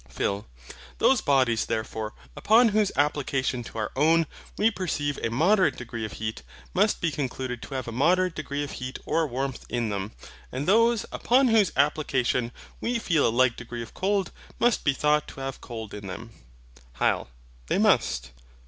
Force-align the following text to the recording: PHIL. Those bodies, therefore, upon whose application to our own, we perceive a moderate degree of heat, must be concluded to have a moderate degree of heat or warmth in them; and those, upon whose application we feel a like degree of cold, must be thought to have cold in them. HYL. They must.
PHIL. 0.09 0.47
Those 0.97 1.21
bodies, 1.21 1.67
therefore, 1.67 2.15
upon 2.35 2.69
whose 2.69 2.91
application 2.95 3.61
to 3.65 3.77
our 3.77 3.91
own, 3.95 4.25
we 4.57 4.71
perceive 4.71 5.19
a 5.21 5.29
moderate 5.29 5.77
degree 5.77 6.05
of 6.05 6.13
heat, 6.13 6.41
must 6.73 7.01
be 7.01 7.11
concluded 7.11 7.61
to 7.61 7.75
have 7.75 7.87
a 7.87 7.91
moderate 7.91 8.33
degree 8.33 8.63
of 8.63 8.71
heat 8.71 8.97
or 9.05 9.27
warmth 9.27 9.63
in 9.69 9.89
them; 9.89 10.13
and 10.51 10.67
those, 10.67 11.05
upon 11.11 11.49
whose 11.49 11.71
application 11.77 12.51
we 12.79 12.97
feel 12.97 13.27
a 13.27 13.29
like 13.29 13.55
degree 13.55 13.83
of 13.83 13.93
cold, 13.93 14.31
must 14.57 14.83
be 14.83 14.93
thought 14.93 15.27
to 15.27 15.39
have 15.39 15.61
cold 15.61 15.93
in 15.93 16.07
them. 16.07 16.31
HYL. 16.95 17.27
They 17.67 17.77
must. 17.77 18.31